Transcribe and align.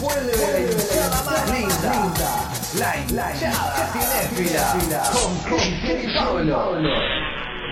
Vuelve 0.00 0.32
la 0.32 0.60
hinchada 0.60 1.22
más 1.24 1.50
linda, 1.52 2.48
la 2.78 2.96
hinchada 2.96 3.92
cinéfila, 3.92 5.02
con 5.12 5.58
Cristian 5.58 5.98
y 6.00 6.14
Pablo. 6.14 6.78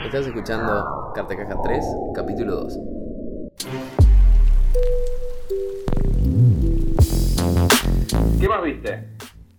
Estás 0.05 0.27
escuchando 0.27 1.11
Carta 1.15 1.35
Caja 1.35 1.57
3, 1.63 1.85
capítulo 2.15 2.57
2. 2.57 2.79
¿Qué 8.39 8.49
más 8.49 8.63
viste? 8.63 9.09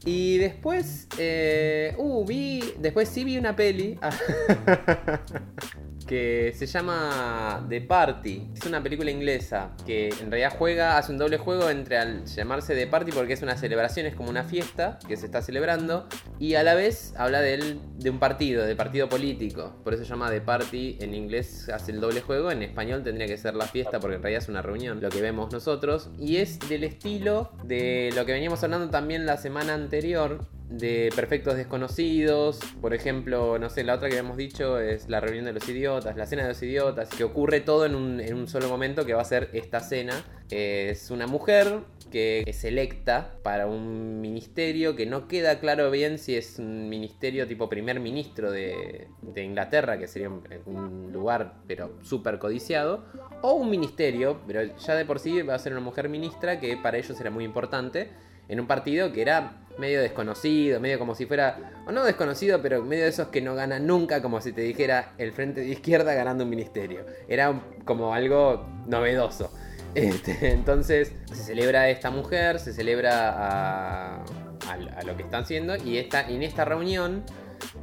Y 0.06 0.38
después, 0.38 1.08
eh, 1.18 1.96
uh, 1.98 2.24
vi, 2.24 2.76
después 2.78 3.10
sí 3.10 3.24
vi 3.24 3.40
una 3.40 3.56
peli 3.56 4.00
que 6.10 6.52
se 6.56 6.66
llama 6.66 7.64
The 7.70 7.82
Party. 7.82 8.48
Es 8.56 8.66
una 8.66 8.82
película 8.82 9.12
inglesa 9.12 9.76
que 9.86 10.10
en 10.10 10.32
realidad 10.32 10.56
juega, 10.58 10.98
hace 10.98 11.12
un 11.12 11.20
doble 11.20 11.38
juego 11.38 11.70
entre 11.70 12.00
al 12.00 12.26
llamarse 12.26 12.74
The 12.74 12.88
Party 12.88 13.12
porque 13.12 13.34
es 13.34 13.44
una 13.44 13.56
celebración, 13.56 14.08
es 14.08 14.16
como 14.16 14.32
una 14.32 14.44
fiesta 14.44 14.98
que 15.08 15.16
se 15.18 15.28
está 15.28 15.44
celebrando 15.44 16.08
y 16.40 16.56
a 16.56 16.64
la 16.64 16.74
vez 16.74 17.14
habla 17.16 17.42
de, 17.42 17.54
él- 17.54 17.80
de 18.00 18.10
un 18.10 18.18
partido, 18.18 18.66
de 18.66 18.76
partido 18.76 19.08
político. 19.08 19.76
Por 19.84 19.94
eso 19.94 20.04
se 20.04 20.10
llama 20.10 20.32
The 20.32 20.42
Party. 20.42 20.98
En 21.00 21.14
inglés 21.14 21.70
hace 21.70 21.92
el 21.92 22.02
doble 22.02 22.22
juego, 22.22 22.50
en 22.50 22.64
español 22.64 23.04
tendría 23.04 23.28
que 23.28 23.38
ser 23.38 23.54
la 23.54 23.68
fiesta 23.68 24.00
porque 24.00 24.16
en 24.16 24.24
realidad 24.24 24.42
es 24.42 24.50
una 24.50 24.64
reunión, 24.64 25.00
lo 25.02 25.10
que 25.10 25.22
vemos 25.22 25.54
nosotros. 25.54 26.10
Y 26.18 26.38
es 26.38 26.58
del 26.68 26.86
estilo 26.86 27.52
de 27.66 28.12
lo 28.16 28.26
que 28.26 28.32
veníamos 28.32 28.64
hablando 28.64 28.90
también 28.90 29.28
la 29.28 29.38
semana 29.38 29.76
anterior, 29.76 30.40
de 30.70 31.10
perfectos 31.16 31.58
desconocidos. 31.58 32.60
Por 32.80 32.94
ejemplo, 32.94 33.58
no 33.60 33.70
sé, 33.70 33.84
la 33.84 33.96
otra 33.96 34.08
que 34.08 34.18
habíamos 34.18 34.38
dicho 34.38 34.80
es 34.80 35.10
la 35.10 35.20
reunión 35.20 35.46
de 35.46 35.54
los 35.54 35.68
idiotas, 35.68 36.16
la 36.16 36.26
cena 36.26 36.44
de 36.44 36.50
los 36.50 36.62
idiotas, 36.62 37.10
que 37.10 37.24
ocurre 37.24 37.60
todo 37.62 37.86
en 37.86 37.96
un, 37.96 38.20
en 38.20 38.36
un 38.36 38.48
solo 38.48 38.70
momento 38.70 39.06
que 39.06 39.14
va 39.14 39.22
a 39.22 39.26
ser 39.26 39.50
esta 39.54 39.80
cena. 39.80 40.24
Es 40.50 41.12
una 41.12 41.28
mujer 41.28 41.82
que 42.12 42.44
es 42.48 42.64
electa 42.64 43.36
para 43.44 43.68
un 43.68 44.20
ministerio 44.20 44.96
que 44.96 45.06
no 45.06 45.28
queda 45.28 45.60
claro 45.60 45.92
bien 45.92 46.18
si 46.18 46.36
es 46.36 46.58
un 46.58 46.90
ministerio 46.90 47.48
tipo 47.48 47.70
primer 47.70 48.00
ministro 48.00 48.52
de, 48.52 49.08
de 49.22 49.44
Inglaterra, 49.44 50.00
que 50.00 50.08
sería 50.08 50.30
un, 50.30 50.44
un 50.66 51.12
lugar 51.12 51.56
pero 51.68 52.00
súper 52.02 52.40
codiciado, 52.40 53.06
o 53.42 53.54
un 53.54 53.70
ministerio, 53.70 54.40
pero 54.48 54.64
ya 54.76 54.96
de 54.96 55.06
por 55.06 55.20
sí 55.20 55.42
va 55.44 55.56
a 55.56 55.60
ser 55.60 55.72
una 55.74 55.82
mujer 55.82 56.10
ministra 56.10 56.60
que 56.60 56.78
para 56.78 56.98
ellos 56.98 57.20
era 57.20 57.30
muy 57.30 57.44
importante 57.44 58.10
en 58.50 58.60
un 58.60 58.68
partido 58.68 59.14
que 59.14 59.22
era 59.22 59.54
medio 59.78 60.02
desconocido, 60.02 60.82
medio 60.82 61.00
como 61.00 61.16
si 61.16 61.26
fuera, 61.26 61.72
o 61.88 61.92
no 61.94 62.04
desconocido, 62.04 62.62
pero 62.62 62.84
medio 62.84 63.04
de 63.04 63.10
esos 63.12 63.30
que 63.30 63.42
no 63.42 63.56
ganan 63.56 63.88
nunca, 63.88 64.22
como 64.22 64.42
si 64.42 64.52
te 64.52 64.60
dijera 64.62 65.14
el 65.18 65.32
frente 65.32 65.62
de 65.62 65.68
izquierda 65.70 66.14
ganando 66.14 66.44
un 66.44 66.50
ministerio. 66.50 67.06
Era 67.30 67.62
como 67.86 68.14
algo 68.14 68.66
novedoso. 68.88 69.50
Este, 69.96 70.52
entonces 70.52 71.14
se 71.32 71.36
celebra 71.44 71.82
a 71.84 71.90
esta 71.90 72.12
mujer, 72.12 72.60
se 72.60 72.74
celebra 72.74 73.30
a, 73.30 74.16
a- 74.18 74.98
a 74.98 75.04
lo 75.04 75.16
que 75.16 75.24
están 75.24 75.44
haciendo 75.44 75.78
y 75.78 75.98
esta, 75.98 76.28
en 76.30 76.44
esta 76.44 76.66
reunión 76.66 77.24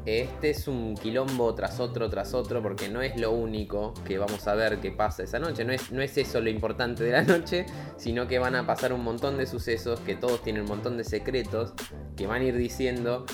este 0.05 0.51
es 0.51 0.69
un 0.69 0.95
quilombo 0.95 1.55
tras 1.55 1.81
otro, 1.81 2.09
tras 2.11 2.35
otro, 2.35 2.63
porque 2.63 2.89
no 2.89 3.03
es 3.03 3.19
lo 3.21 3.33
único 3.33 3.95
que 4.05 4.19
vamos 4.19 4.47
a 4.47 4.55
ver 4.55 4.81
que 4.81 4.91
pasa 4.91 5.23
esa 5.23 5.39
noche. 5.39 5.65
No 5.65 5.73
es, 5.73 5.93
no 5.93 6.03
es 6.03 6.17
eso 6.19 6.41
lo 6.41 6.51
importante 6.51 7.05
de 7.05 7.13
la 7.13 7.23
noche, 7.23 7.67
sino 7.97 8.27
que 8.27 8.39
van 8.39 8.55
a 8.55 8.67
pasar 8.67 8.93
un 8.93 9.03
montón 9.03 9.37
de 9.37 9.47
sucesos, 9.47 10.01
que 10.01 10.15
todos 10.15 10.43
tienen 10.43 10.63
un 10.63 10.69
montón 10.69 10.97
de 10.97 11.05
secretos, 11.05 11.73
que 12.17 12.27
van 12.27 12.43
a 12.43 12.45
ir 12.45 12.57
diciendo 12.57 13.27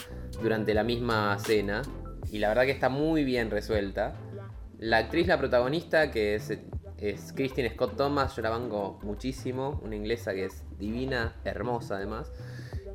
durante 0.43 0.75
la 0.75 0.85
misma 0.85 1.39
cena. 1.39 1.83
Y 2.31 2.39
la 2.39 2.49
verdad 2.49 2.65
que 2.65 2.71
está 2.71 2.89
muy 2.89 3.25
bien 3.25 3.51
resuelta. 3.51 4.15
La 4.79 4.99
actriz, 4.99 5.27
la 5.27 5.39
protagonista, 5.39 6.11
que 6.11 6.35
es, 6.35 6.51
es 6.99 7.33
Christine 7.35 7.71
Scott 7.71 7.97
Thomas, 7.97 8.35
yo 8.35 8.43
la 8.43 8.51
banco 8.51 8.99
muchísimo. 9.03 9.81
Una 9.85 9.97
inglesa 9.97 10.33
que 10.33 10.47
es 10.47 10.65
divina, 10.79 11.37
hermosa 11.45 11.97
además. 11.97 12.33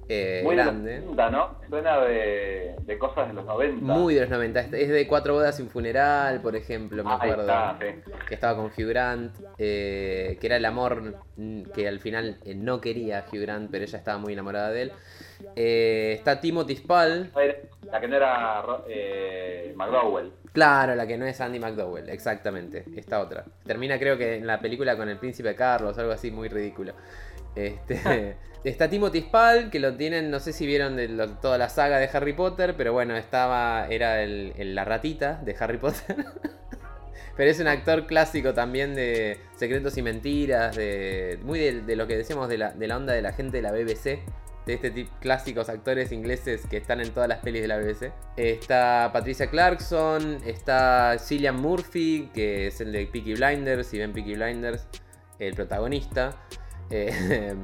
Eh, 0.10 0.42
Muy 0.44 0.56
de 0.56 0.64
los 0.64 0.74
grande. 0.74 1.00
90, 1.02 1.30
¿no? 1.32 1.56
Suena 1.70 2.00
de, 2.02 2.76
de 2.82 2.98
cosas 2.98 3.28
de 3.28 3.34
los 3.34 3.46
90. 3.46 3.82
Muy 3.84 4.14
de 4.16 4.22
los 4.22 4.30
90. 4.30 4.60
Es 4.62 4.90
de 4.90 5.08
Cuatro 5.08 5.34
bodas 5.34 5.60
un 5.60 5.70
funeral, 5.70 6.42
por 6.42 6.56
ejemplo, 6.56 7.04
me 7.04 7.14
acuerdo. 7.14 7.42
está, 7.42 7.78
sí. 7.82 7.86
Que 8.28 8.34
estaba 8.36 8.56
con 8.56 8.66
Hugh 8.68 8.88
Grant, 8.90 9.36
eh, 9.58 10.38
que 10.40 10.48
era 10.48 10.58
el 10.58 10.66
amor 10.66 11.16
que 11.74 11.88
al 11.88 12.00
final 12.00 12.38
eh, 12.46 12.56
no 12.56 12.80
quería 12.82 13.26
Hugh 13.32 13.42
Grant, 13.42 13.70
pero 13.72 13.84
ella 13.84 13.98
estaba 13.98 14.18
muy 14.18 14.34
enamorada 14.34 14.72
de 14.72 14.82
él. 14.84 14.92
Eh, 15.56 16.14
está 16.18 16.40
Timothy 16.40 16.76
Spall, 16.78 17.32
La 17.92 18.00
que 18.02 18.08
no 18.08 18.16
era 18.16 18.64
eh, 18.88 19.72
McDowell. 19.76 20.32
claro, 20.52 20.96
la 20.96 21.06
que 21.06 21.16
no 21.18 21.26
es 21.28 21.40
Andy 21.40 21.60
McDowell, 21.60 22.10
exactamente, 22.10 22.84
esta 22.96 23.20
otra. 23.22 23.46
Termina 23.66 24.00
creo 24.00 24.18
que 24.18 24.36
en 24.38 24.48
la 24.48 24.60
película 24.60 24.98
con 24.98 25.08
el 25.10 25.18
príncipe 25.18 25.54
Carlos, 25.54 25.98
algo 26.00 26.12
así 26.12 26.32
muy 26.32 26.50
ridículo. 26.50 26.94
Este, 27.58 28.36
está 28.64 28.90
Timothy 28.90 29.22
Spall, 29.22 29.70
que 29.70 29.80
lo 29.80 29.96
tienen, 29.96 30.30
no 30.32 30.40
sé 30.40 30.54
si 30.54 30.66
vieron 30.66 30.96
de 30.96 31.08
lo- 31.08 31.30
toda 31.38 31.58
la 31.58 31.70
saga 31.70 31.98
de 32.00 32.10
Harry 32.14 32.34
Potter, 32.34 32.76
pero 32.78 32.94
bueno, 32.94 33.16
estaba, 33.16 33.88
era 33.90 34.22
el, 34.24 34.54
el- 34.58 34.76
la 34.76 34.86
ratita 34.86 35.42
de 35.44 35.56
Harry 35.60 35.78
Potter. 35.80 36.16
pero 37.36 37.50
es 37.52 37.60
un 37.60 37.68
actor 37.68 38.08
clásico 38.08 38.54
también 38.54 38.96
de 38.96 39.38
Secretos 39.56 39.98
y 39.98 40.02
Mentiras, 40.02 40.76
de 40.76 41.40
muy 41.44 41.60
de, 41.60 41.82
de 41.82 41.96
lo 41.96 42.08
que 42.08 42.18
decíamos 42.18 42.50
de 42.50 42.58
la, 42.58 42.72
de 42.72 42.88
la 42.88 42.98
onda 42.98 43.14
de 43.14 43.22
la 43.22 43.34
gente 43.34 43.58
de 43.58 43.64
la 43.64 43.72
BBC. 43.72 44.20
De 44.66 44.74
este 44.74 44.92
tipo 44.92 45.10
clásicos 45.22 45.70
actores 45.70 46.12
ingleses 46.12 46.66
que 46.70 46.76
están 46.76 47.00
en 47.00 47.12
todas 47.12 47.30
las 47.30 47.38
pelis 47.40 47.62
de 47.62 47.70
la 47.70 47.78
BBC. 47.78 48.12
Está 48.36 49.12
Patricia 49.14 49.48
Clarkson, 49.48 50.40
está 50.46 51.16
Cillian 51.20 51.56
Murphy, 51.56 52.30
que 52.34 52.68
es 52.68 52.82
el 52.82 52.92
de 52.92 53.06
Peaky 53.08 53.36
Blinders, 53.36 53.88
si 53.88 53.98
ven 53.98 54.12
Peaky 54.12 54.34
Blinders, 54.36 54.86
el 55.40 55.54
protagonista. 55.54 56.36
Eh, 56.90 57.56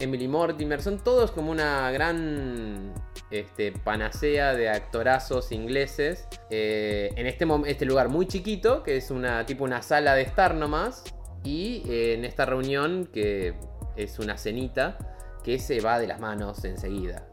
Emily 0.00 0.28
Mortimer, 0.28 0.80
son 0.80 0.98
todos 1.02 1.32
como 1.32 1.50
una 1.50 1.90
gran 1.90 2.94
este, 3.30 3.72
panacea 3.72 4.54
de 4.54 4.68
actorazos 4.70 5.50
ingleses. 5.50 6.28
eh, 6.50 7.10
en 7.16 7.26
este, 7.26 7.46
este 7.66 7.84
lugar 7.84 8.08
muy 8.08 8.26
chiquito, 8.26 8.82
que 8.84 8.96
es 8.96 9.10
una 9.10 9.44
tipo 9.44 9.64
una 9.64 9.82
sala 9.82 10.14
de 10.14 10.22
estar 10.22 10.54
nomás. 10.54 11.02
Y 11.44 11.82
eh, 11.90 12.14
en 12.14 12.24
esta 12.24 12.46
reunión, 12.46 13.08
que 13.12 13.54
es 13.96 14.18
una 14.18 14.36
cenita, 14.38 14.98
que 15.42 15.58
se 15.58 15.80
va 15.80 15.98
de 15.98 16.06
las 16.06 16.20
manos 16.20 16.64
enseguida. 16.64 17.26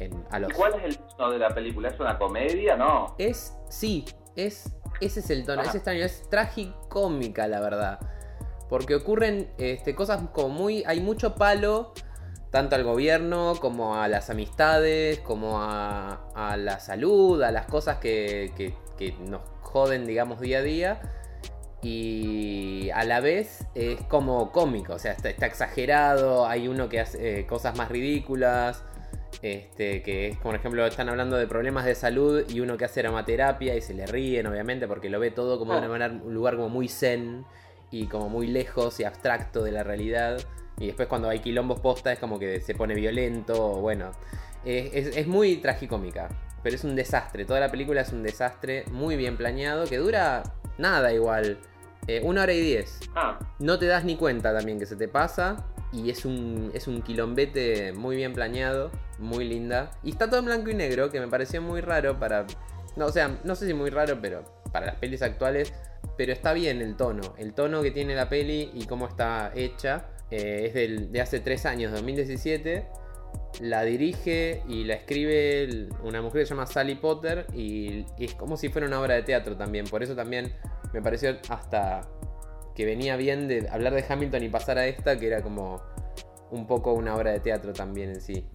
En- 0.00 0.24
a 0.30 0.38
los... 0.40 0.50
¿Y 0.50 0.54
cuál 0.54 0.74
es 0.74 0.84
el 0.84 0.98
tono 0.98 1.30
de 1.30 1.38
la 1.38 1.54
película? 1.54 1.88
¿Es 1.90 2.00
una 2.00 2.18
comedia? 2.18 2.76
No. 2.76 3.14
Es, 3.18 3.54
sí, 3.68 4.04
es, 4.34 4.72
ese 5.00 5.20
es 5.20 5.30
el 5.30 5.44
tono, 5.44 5.60
Ajá. 5.60 5.70
es 5.70 5.76
extraño, 5.76 6.04
es 6.04 6.28
tragicómica 6.28 7.46
la 7.46 7.60
verdad. 7.60 8.00
Porque 8.68 8.94
ocurren 8.94 9.50
este, 9.58 9.94
cosas 9.94 10.22
como 10.32 10.48
muy, 10.48 10.82
hay 10.86 11.00
mucho 11.00 11.34
palo, 11.34 11.92
tanto 12.50 12.76
al 12.76 12.84
gobierno 12.84 13.54
como 13.60 13.96
a 13.96 14.08
las 14.08 14.30
amistades, 14.30 15.18
como 15.20 15.60
a, 15.60 16.28
a 16.34 16.56
la 16.56 16.78
salud, 16.80 17.42
a 17.42 17.50
las 17.50 17.66
cosas 17.66 17.98
que, 17.98 18.52
que- 18.56 18.74
que 18.96 19.12
nos 19.28 19.42
joden, 19.60 20.06
digamos, 20.06 20.40
día 20.40 20.58
a 20.58 20.62
día. 20.62 21.00
Y 21.82 22.88
a 22.94 23.04
la 23.04 23.20
vez 23.20 23.66
es 23.74 24.00
como 24.04 24.52
cómico, 24.52 24.94
o 24.94 24.98
sea, 24.98 25.12
está, 25.12 25.28
está 25.28 25.46
exagerado, 25.46 26.46
hay 26.46 26.66
uno 26.66 26.88
que 26.88 27.00
hace 27.00 27.40
eh, 27.40 27.46
cosas 27.46 27.76
más 27.76 27.90
ridículas. 27.90 28.82
Este, 29.42 30.00
que 30.02 30.28
es, 30.28 30.38
por 30.38 30.54
ejemplo, 30.54 30.86
están 30.86 31.10
hablando 31.10 31.36
de 31.36 31.46
problemas 31.46 31.84
de 31.84 31.94
salud 31.94 32.44
y 32.48 32.60
uno 32.60 32.78
que 32.78 32.86
hace 32.86 33.00
aromaterapia 33.00 33.74
y 33.76 33.82
se 33.82 33.92
le 33.92 34.06
ríen, 34.06 34.46
obviamente, 34.46 34.88
porque 34.88 35.10
lo 35.10 35.20
ve 35.20 35.30
todo 35.32 35.58
como 35.58 35.72
de 35.74 35.80
una 35.80 35.88
manera, 35.88 36.14
un 36.24 36.32
lugar 36.32 36.56
como 36.56 36.70
muy 36.70 36.88
zen 36.88 37.44
y 38.02 38.06
como 38.06 38.28
muy 38.28 38.46
lejos 38.48 38.98
y 39.00 39.04
abstracto 39.04 39.62
de 39.62 39.72
la 39.72 39.82
realidad. 39.84 40.38
Y 40.78 40.86
después 40.86 41.06
cuando 41.08 41.28
hay 41.28 41.38
quilombos 41.38 41.78
posta 41.80 42.12
es 42.12 42.18
como 42.18 42.38
que 42.38 42.60
se 42.60 42.74
pone 42.74 42.94
violento, 42.94 43.54
o 43.76 43.80
bueno. 43.80 44.10
Es, 44.64 44.90
es- 45.08 45.16
es 45.16 45.26
muy 45.26 45.56
tragicómica, 45.58 46.28
pero 46.62 46.74
es 46.74 46.82
un 46.84 46.96
desastre. 46.96 47.44
Toda 47.44 47.60
la 47.60 47.70
película 47.70 48.00
es 48.00 48.12
un 48.12 48.22
desastre 48.22 48.84
muy 48.90 49.16
bien 49.16 49.36
planeado, 49.36 49.84
que 49.86 49.98
dura 49.98 50.42
nada 50.78 51.12
igual. 51.12 51.58
Eh, 52.06 52.20
una 52.24 52.42
hora 52.42 52.52
y 52.52 52.60
diez. 52.60 52.98
Ah, 53.14 53.38
No 53.60 53.78
te 53.78 53.86
das 53.86 54.04
ni 54.04 54.16
cuenta 54.16 54.52
también 54.52 54.78
que 54.78 54.86
se 54.86 54.96
te 54.96 55.06
pasa. 55.08 55.64
Y 55.92 56.10
es 56.10 56.24
un, 56.24 56.72
es 56.74 56.88
un 56.88 57.02
quilombete 57.02 57.92
muy 57.92 58.16
bien 58.16 58.32
planeado, 58.32 58.90
muy 59.20 59.44
linda. 59.48 59.92
Y 60.02 60.10
está 60.10 60.28
todo 60.28 60.40
en 60.40 60.46
blanco 60.46 60.70
y 60.70 60.74
negro, 60.74 61.10
que 61.10 61.20
me 61.20 61.28
pareció 61.28 61.62
muy 61.62 61.80
raro 61.80 62.18
para... 62.18 62.44
No, 62.96 63.06
o 63.06 63.12
sea, 63.12 63.38
no 63.44 63.54
sé 63.54 63.66
si 63.68 63.74
muy 63.74 63.90
raro, 63.90 64.18
pero 64.20 64.42
para 64.72 64.86
las 64.86 64.96
pelis 64.96 65.22
actuales. 65.22 65.72
Pero 66.16 66.32
está 66.32 66.52
bien 66.52 66.80
el 66.80 66.96
tono. 66.96 67.34
El 67.38 67.54
tono 67.54 67.82
que 67.82 67.90
tiene 67.90 68.14
la 68.14 68.28
peli 68.28 68.70
y 68.74 68.86
cómo 68.86 69.06
está 69.06 69.52
hecha. 69.54 70.06
eh, 70.30 70.66
es 70.68 70.74
del- 70.74 71.12
de 71.12 71.20
hace 71.20 71.38
tres 71.40 71.64
años, 71.66 71.92
2017. 71.92 72.86
La 73.60 73.82
dirige 73.84 74.62
y 74.68 74.84
la 74.84 74.94
escribe 74.94 75.88
una 76.02 76.22
mujer 76.22 76.40
que 76.42 76.46
se 76.46 76.54
llama 76.54 76.66
Sally 76.66 76.96
Potter. 76.96 77.46
Y, 77.52 78.04
y 78.18 78.24
es 78.24 78.34
como 78.34 78.56
si 78.56 78.68
fuera 78.68 78.86
una 78.88 79.00
obra 79.00 79.14
de 79.14 79.22
teatro 79.22 79.56
también. 79.56 79.84
Por 79.86 80.02
eso 80.02 80.16
también 80.16 80.52
me 80.92 81.02
pareció 81.02 81.36
hasta 81.48 82.08
que 82.74 82.84
venía 82.84 83.16
bien 83.16 83.46
de 83.46 83.68
hablar 83.70 83.94
de 83.94 84.04
Hamilton 84.08 84.42
y 84.42 84.48
pasar 84.48 84.78
a 84.78 84.86
esta, 84.86 85.16
que 85.18 85.26
era 85.28 85.42
como 85.42 85.80
un 86.50 86.66
poco 86.66 86.92
una 86.94 87.14
obra 87.14 87.30
de 87.32 87.40
teatro 87.40 87.72
también 87.72 88.10
en 88.10 88.20
sí. 88.20 88.46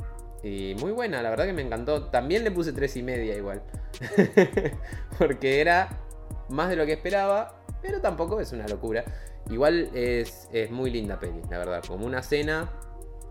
Y 0.43 0.75
muy 0.79 0.91
buena, 0.91 1.21
la 1.21 1.29
verdad 1.29 1.45
que 1.45 1.53
me 1.53 1.61
encantó. 1.61 2.05
También 2.09 2.43
le 2.43 2.51
puse 2.51 2.73
tres 2.73 2.95
y 2.97 3.03
media 3.03 3.35
igual. 3.35 3.61
Porque 5.17 5.61
era 5.61 5.89
más 6.49 6.69
de 6.69 6.75
lo 6.75 6.85
que 6.85 6.93
esperaba, 6.93 7.61
pero 7.81 8.01
tampoco 8.01 8.39
es 8.39 8.51
una 8.51 8.67
locura. 8.67 9.03
Igual 9.49 9.89
es, 9.93 10.47
es 10.51 10.69
muy 10.71 10.91
linda 10.91 11.19
peli, 11.19 11.41
la 11.49 11.57
verdad. 11.57 11.83
Como 11.87 12.05
una 12.05 12.21
cena 12.21 12.69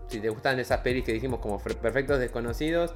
si 0.07 0.19
te 0.19 0.29
gustan 0.29 0.59
esas 0.59 0.79
pelis 0.79 1.03
que 1.05 1.13
dijimos 1.13 1.39
como 1.39 1.59
Perfectos 1.59 2.19
Desconocidos, 2.19 2.95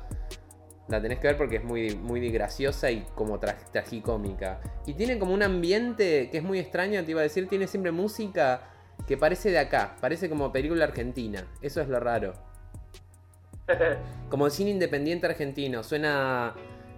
la 0.88 1.02
tenés 1.02 1.20
que 1.20 1.28
ver 1.28 1.38
porque 1.38 1.58
es 1.58 1.64
muy, 1.64 1.96
muy 1.96 2.28
graciosa 2.32 2.90
y 2.92 3.06
como 3.16 3.40
tra- 3.40 3.56
tragicómica. 3.72 4.60
Y 4.86 4.96
tiene 4.96 5.20
como 5.20 5.34
un 5.34 5.44
ambiente 5.44 6.30
que 6.32 6.40
es 6.40 6.44
muy 6.44 6.60
extraño, 6.60 7.04
te 7.06 7.12
iba 7.12 7.20
a 7.22 7.24
decir, 7.24 7.48
tiene 7.48 7.68
siempre 7.68 7.92
música 7.92 8.62
que 9.08 9.16
parece 9.16 9.52
de 9.52 9.60
acá, 9.60 9.96
parece 10.02 10.28
como 10.30 10.52
película 10.52 10.86
argentina. 10.86 11.46
Eso 11.62 11.82
es 11.82 11.88
lo 11.88 12.00
raro. 12.00 12.34
Como 14.30 14.50
cine 14.50 14.72
independiente 14.72 15.26
argentino, 15.26 15.84
suena 15.84 16.54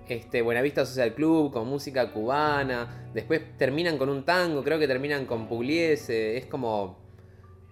este, 0.07 0.41
Buenavista 0.41 0.85
Social 0.85 1.13
Club 1.13 1.51
con 1.51 1.67
música 1.67 2.11
cubana, 2.11 3.09
después 3.13 3.41
terminan 3.57 3.97
con 3.97 4.09
un 4.09 4.23
tango, 4.23 4.63
creo 4.63 4.79
que 4.79 4.87
terminan 4.87 5.25
con 5.25 5.47
Pugliese, 5.47 6.37
es 6.37 6.45
como 6.45 6.97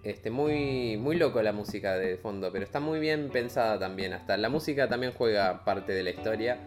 este, 0.02 0.30
muy, 0.30 0.96
muy 0.96 1.16
loco 1.16 1.42
la 1.42 1.52
música 1.52 1.96
de 1.96 2.16
fondo, 2.16 2.50
pero 2.52 2.64
está 2.64 2.80
muy 2.80 3.00
bien 3.00 3.30
pensada 3.30 3.78
también, 3.78 4.12
hasta 4.12 4.36
la 4.36 4.48
música 4.48 4.88
también 4.88 5.12
juega 5.12 5.64
parte 5.64 5.92
de 5.92 6.02
la 6.02 6.10
historia 6.10 6.58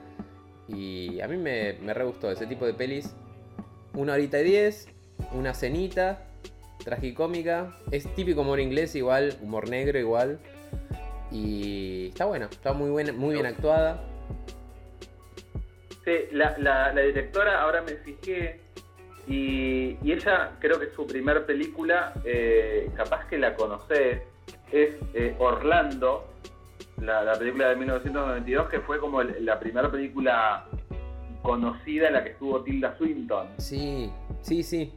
y 0.67 1.19
a 1.21 1.27
mí 1.27 1.37
me, 1.37 1.73
me 1.81 1.93
re 1.93 2.03
gustó 2.05 2.31
ese 2.31 2.45
tipo 2.47 2.65
de 2.65 2.73
pelis, 2.73 3.13
una 3.93 4.13
horita 4.13 4.39
y 4.39 4.43
diez, 4.43 4.87
una 5.33 5.53
cenita, 5.53 6.27
tragicómica, 6.87 7.75
es 7.91 8.05
típico 8.15 8.41
humor 8.41 8.59
inglés 8.59 8.95
igual, 8.95 9.35
humor 9.41 9.69
negro 9.69 9.99
igual. 9.99 10.39
Y 11.31 12.07
está 12.07 12.25
bueno, 12.25 12.47
está 12.49 12.71
muy 12.73 12.89
buena, 12.89 13.11
muy 13.11 13.33
bien 13.33 13.45
actuada. 13.45 14.01
Sí, 16.07 16.19
la, 16.31 16.55
la, 16.57 16.93
la 16.93 17.01
directora, 17.01 17.61
ahora 17.63 17.81
me 17.81 17.95
fijé, 17.97 18.61
y, 19.27 19.97
y 20.01 20.13
ella 20.13 20.51
creo 20.59 20.79
que 20.79 20.89
su 20.91 21.05
primer 21.05 21.45
película, 21.45 22.13
eh, 22.23 22.89
capaz 22.95 23.25
que 23.27 23.37
la 23.37 23.53
conocés, 23.55 24.21
es 24.71 24.95
eh, 25.13 25.35
Orlando, 25.37 26.29
la, 27.01 27.23
la 27.25 27.33
película 27.37 27.67
de 27.67 27.75
1992, 27.75 28.69
que 28.69 28.79
fue 28.79 28.99
como 28.99 29.19
el- 29.19 29.43
la 29.45 29.59
primera 29.59 29.91
película 29.91 30.63
conocida 31.41 32.07
en 32.07 32.13
la 32.13 32.23
que 32.23 32.29
estuvo 32.29 32.61
Tilda 32.63 32.97
Swinton. 32.97 33.49
Sí, 33.57 34.09
sí, 34.39 34.63
sí. 34.63 34.93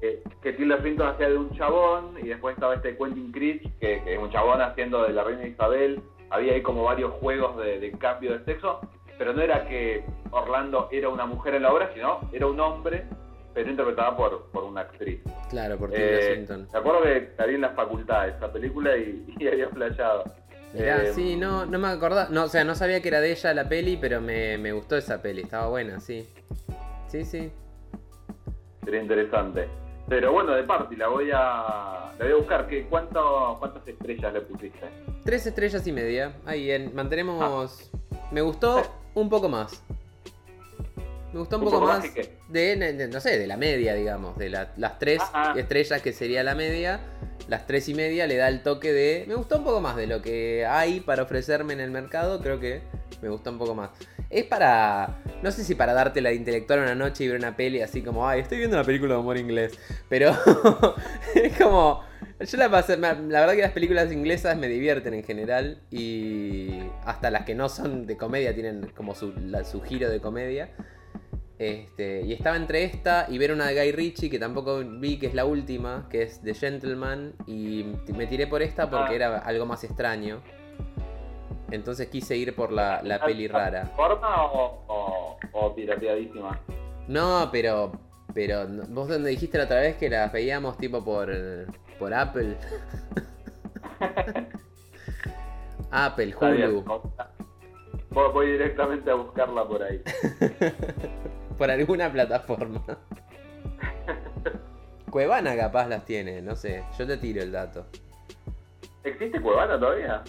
que, 0.00 0.24
que 0.42 0.52
Tilda 0.54 0.80
Swinton 0.80 1.06
hacía 1.06 1.28
de 1.30 1.38
un 1.38 1.50
chabón 1.56 2.16
y 2.20 2.26
después 2.26 2.54
estaba 2.56 2.74
este 2.74 2.96
Quentin 2.96 3.30
Critch, 3.30 3.62
que, 3.78 4.02
que 4.02 4.14
es 4.14 4.18
un 4.18 4.30
chabón 4.32 4.60
haciendo 4.60 5.04
de 5.04 5.12
la 5.12 5.22
reina 5.22 5.46
Isabel. 5.46 6.02
Había 6.30 6.54
ahí 6.54 6.62
como 6.62 6.82
varios 6.82 7.12
juegos 7.20 7.56
de, 7.58 7.78
de 7.78 7.92
cambio 7.92 8.36
de 8.36 8.44
sexo, 8.44 8.80
pero 9.22 9.34
no 9.34 9.40
era 9.40 9.64
que 9.68 10.04
Orlando 10.32 10.88
era 10.90 11.08
una 11.08 11.26
mujer 11.26 11.54
en 11.54 11.62
la 11.62 11.72
obra, 11.72 11.92
sino 11.94 12.28
era 12.32 12.44
un 12.48 12.58
hombre, 12.58 13.04
pero 13.54 13.70
interpretada 13.70 14.16
por, 14.16 14.50
por 14.50 14.64
una 14.64 14.80
actriz. 14.80 15.20
Claro, 15.48 15.78
por 15.78 15.90
Tilda 15.90 16.04
Eh, 16.04 16.44
me 16.48 16.76
acuerdo 16.76 17.02
que 17.02 17.30
vi 17.46 17.54
en 17.54 17.60
la 17.60 17.70
facultad 17.70 18.28
esa 18.30 18.52
película 18.52 18.96
y, 18.96 19.24
y 19.38 19.46
había 19.46 19.68
flayado. 19.68 20.24
Mirá, 20.74 21.04
Eh, 21.04 21.12
sí, 21.12 21.36
no, 21.36 21.64
no 21.66 21.78
me 21.78 21.86
acordaba. 21.86 22.30
No, 22.30 22.42
o 22.42 22.48
sea, 22.48 22.64
no 22.64 22.74
sabía 22.74 23.00
que 23.00 23.06
era 23.10 23.20
de 23.20 23.30
ella 23.30 23.54
la 23.54 23.68
peli, 23.68 23.96
pero 23.96 24.20
me, 24.20 24.58
me 24.58 24.72
gustó 24.72 24.96
esa 24.96 25.22
peli, 25.22 25.42
estaba 25.42 25.68
buena, 25.68 26.00
sí. 26.00 26.28
Sí, 27.06 27.24
sí. 27.24 27.52
Sería 28.84 29.02
interesante. 29.02 29.68
Pero 30.08 30.32
bueno, 30.32 30.50
de 30.50 30.64
party, 30.64 30.96
la 30.96 31.06
voy 31.06 31.30
a, 31.32 32.10
la 32.18 32.24
voy 32.24 32.32
a 32.32 32.36
buscar. 32.38 32.66
¿Qué, 32.66 32.86
cuánto, 32.90 33.56
¿Cuántas 33.60 33.86
estrellas 33.86 34.32
le 34.32 34.40
pusiste? 34.40 34.80
Tres 35.24 35.46
estrellas 35.46 35.86
y 35.86 35.92
media. 35.92 36.32
Ahí, 36.44 36.72
en, 36.72 36.92
mantenemos. 36.92 37.88
Me 38.32 38.40
gustó 38.40 38.82
un 39.14 39.28
poco 39.28 39.48
más. 39.48 39.82
Me 41.32 41.38
gustó 41.38 41.56
un, 41.56 41.62
¿Un 41.62 41.68
poco, 41.70 41.80
poco 41.80 41.86
más 41.92 42.04
más 42.04 42.14
de 42.14 42.22
qué? 42.22 42.36
de, 42.48 42.92
de- 42.92 43.08
no 43.08 43.18
sé, 43.20 43.38
de 43.38 43.46
la 43.46 43.56
media, 43.56 43.94
digamos. 43.94 44.36
De 44.36 44.50
la- 44.50 44.72
las 44.76 44.98
tres 44.98 45.22
estrellas 45.56 46.02
que 46.02 46.12
sería 46.12 46.42
la 46.42 46.54
media. 46.54 47.00
Las 47.48 47.66
tres 47.66 47.88
y 47.88 47.94
media 47.94 48.26
le 48.26 48.36
da 48.36 48.48
el 48.48 48.62
toque 48.62 48.92
de. 48.92 49.24
Me 49.26 49.34
gustó 49.34 49.56
un 49.58 49.64
poco 49.64 49.80
más 49.80 49.96
de 49.96 50.06
lo 50.06 50.20
que 50.22 50.66
hay 50.66 51.00
para 51.00 51.22
ofrecerme 51.22 51.72
en 51.72 51.80
el 51.80 51.90
mercado. 51.90 52.40
Creo 52.40 52.60
que 52.60 52.82
me 53.22 53.28
gustó 53.30 53.50
un 53.50 53.58
poco 53.58 53.74
más. 53.74 53.90
Es 54.30 54.44
para. 54.44 55.22
No 55.42 55.50
sé 55.50 55.64
si 55.64 55.74
para 55.74 55.92
darte 55.94 56.20
la 56.20 56.32
intelectual 56.32 56.80
una 56.80 56.94
noche 56.94 57.24
y 57.24 57.28
ver 57.28 57.38
una 57.38 57.56
peli 57.56 57.80
así 57.80 58.02
como, 58.02 58.28
ay, 58.28 58.40
estoy 58.40 58.58
viendo 58.58 58.76
una 58.76 58.84
película 58.84 59.14
de 59.14 59.20
humor 59.20 59.38
inglés. 59.38 59.72
Pero 60.10 60.36
es 61.34 61.56
como. 61.58 62.02
Yo 62.46 62.58
la 62.58 62.70
pasé. 62.70 62.96
La 62.96 63.14
verdad 63.14 63.54
que 63.54 63.62
las 63.62 63.72
películas 63.72 64.10
inglesas 64.12 64.56
me 64.56 64.68
divierten 64.68 65.14
en 65.14 65.24
general. 65.24 65.82
Y 65.90 66.80
hasta 67.04 67.30
las 67.30 67.44
que 67.44 67.54
no 67.54 67.68
son 67.68 68.06
de 68.06 68.16
comedia 68.16 68.54
tienen 68.54 68.90
como 68.96 69.14
su, 69.14 69.32
la- 69.38 69.64
su 69.64 69.80
giro 69.82 70.08
de 70.10 70.20
comedia. 70.20 70.70
Este, 71.58 72.22
y 72.22 72.32
estaba 72.32 72.56
entre 72.56 72.82
esta 72.84 73.26
y 73.28 73.38
ver 73.38 73.52
una 73.52 73.66
de 73.68 73.74
Guy 73.80 73.92
Ritchie 73.92 74.28
que 74.30 74.38
tampoco 74.40 74.80
vi, 74.80 75.18
que 75.18 75.26
es 75.28 75.34
la 75.34 75.44
última, 75.44 76.08
que 76.10 76.22
es 76.22 76.40
The 76.42 76.54
Gentleman. 76.54 77.34
Y 77.46 77.84
me 78.16 78.26
tiré 78.26 78.46
por 78.48 78.62
esta 78.62 78.90
porque 78.90 79.12
Ah. 79.12 79.16
era 79.16 79.38
algo 79.38 79.64
más 79.66 79.84
extraño. 79.84 80.42
Entonces 81.70 82.08
quise 82.08 82.36
ir 82.36 82.54
por 82.54 82.72
la, 82.72 83.00
la 83.02 83.24
peli 83.24 83.48
rara. 83.48 83.86
¿Forma 83.96 84.44
o, 84.44 84.84
o, 84.88 85.36
o 85.52 85.74
pirateadísima? 85.74 86.60
No, 87.08 87.48
pero. 87.52 87.92
Pero 88.34 88.66
vos 88.88 89.08
donde 89.08 89.28
dijiste 89.28 89.58
la 89.58 89.64
otra 89.64 89.80
vez 89.80 89.96
que 89.96 90.08
las 90.08 90.32
veíamos 90.32 90.78
tipo 90.78 91.04
por. 91.04 91.30
Por 92.02 92.12
Apple. 92.12 92.56
Apple, 95.92 96.34
Hulu. 96.34 96.84
Voy 98.10 98.50
directamente 98.50 99.08
a 99.08 99.14
buscarla 99.14 99.68
por 99.68 99.84
ahí. 99.84 100.02
Por 101.58 101.70
alguna 101.70 102.10
plataforma. 102.10 102.82
Cuevana 105.10 105.54
capaz 105.54 105.86
las 105.86 106.04
tiene, 106.04 106.42
no 106.42 106.56
sé. 106.56 106.82
Yo 106.98 107.06
te 107.06 107.18
tiro 107.18 107.40
el 107.40 107.52
dato. 107.52 107.86
¿Existe 109.04 109.40
Cuevana 109.40 109.78
todavía? 109.78 110.24